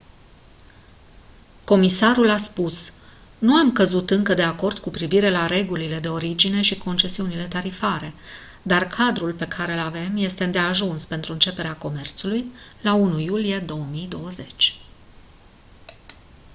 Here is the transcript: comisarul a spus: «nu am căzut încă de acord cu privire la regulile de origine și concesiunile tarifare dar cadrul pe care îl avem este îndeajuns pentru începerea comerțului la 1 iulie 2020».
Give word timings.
comisarul 1.63 2.29
a 2.29 2.37
spus: 2.37 2.93
«nu 3.39 3.55
am 3.55 3.71
căzut 3.71 4.09
încă 4.09 4.33
de 4.33 4.41
acord 4.41 4.77
cu 4.79 4.89
privire 4.89 5.29
la 5.29 5.47
regulile 5.47 5.99
de 5.99 6.07
origine 6.09 6.61
și 6.61 6.77
concesiunile 6.77 7.47
tarifare 7.47 8.13
dar 8.61 8.87
cadrul 8.87 9.33
pe 9.33 9.47
care 9.47 9.73
îl 9.73 9.79
avem 9.79 10.17
este 10.17 10.43
îndeajuns 10.43 11.05
pentru 11.05 11.31
începerea 11.33 11.75
comerțului 11.75 12.45
la 12.81 12.93
1 12.93 13.19
iulie 13.19 13.59
2020». 13.59 14.79